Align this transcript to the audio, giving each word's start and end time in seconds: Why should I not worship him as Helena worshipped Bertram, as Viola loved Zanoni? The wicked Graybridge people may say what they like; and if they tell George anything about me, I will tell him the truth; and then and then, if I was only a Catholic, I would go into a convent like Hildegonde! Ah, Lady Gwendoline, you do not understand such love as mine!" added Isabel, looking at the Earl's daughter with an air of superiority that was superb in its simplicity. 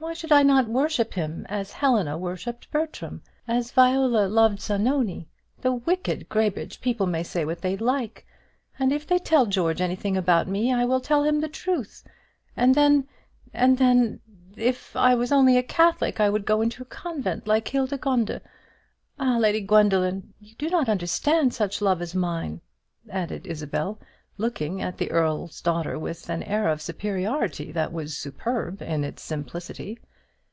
Why 0.00 0.14
should 0.14 0.30
I 0.30 0.44
not 0.44 0.68
worship 0.68 1.14
him 1.14 1.44
as 1.48 1.72
Helena 1.72 2.16
worshipped 2.16 2.70
Bertram, 2.70 3.20
as 3.48 3.72
Viola 3.72 4.28
loved 4.28 4.60
Zanoni? 4.60 5.26
The 5.60 5.72
wicked 5.72 6.28
Graybridge 6.28 6.80
people 6.80 7.08
may 7.08 7.24
say 7.24 7.44
what 7.44 7.62
they 7.62 7.76
like; 7.76 8.24
and 8.78 8.92
if 8.92 9.08
they 9.08 9.18
tell 9.18 9.46
George 9.46 9.80
anything 9.80 10.16
about 10.16 10.46
me, 10.46 10.72
I 10.72 10.84
will 10.84 11.00
tell 11.00 11.24
him 11.24 11.40
the 11.40 11.48
truth; 11.48 12.04
and 12.56 12.76
then 12.76 13.08
and 13.52 13.76
then, 13.78 14.20
if 14.56 14.94
I 14.94 15.16
was 15.16 15.32
only 15.32 15.58
a 15.58 15.64
Catholic, 15.64 16.20
I 16.20 16.30
would 16.30 16.44
go 16.46 16.62
into 16.62 16.80
a 16.80 16.86
convent 16.86 17.48
like 17.48 17.66
Hildegonde! 17.66 18.40
Ah, 19.18 19.36
Lady 19.38 19.60
Gwendoline, 19.66 20.32
you 20.38 20.54
do 20.54 20.70
not 20.70 20.88
understand 20.88 21.52
such 21.52 21.82
love 21.82 22.00
as 22.00 22.14
mine!" 22.14 22.60
added 23.10 23.48
Isabel, 23.48 23.98
looking 24.40 24.80
at 24.80 24.98
the 24.98 25.10
Earl's 25.10 25.60
daughter 25.62 25.98
with 25.98 26.30
an 26.30 26.44
air 26.44 26.68
of 26.68 26.80
superiority 26.80 27.72
that 27.72 27.92
was 27.92 28.16
superb 28.16 28.80
in 28.80 29.02
its 29.02 29.20
simplicity. 29.20 29.98